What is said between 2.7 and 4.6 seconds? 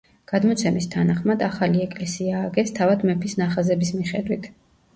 თავად მეფის ნახაზების მიხედვით.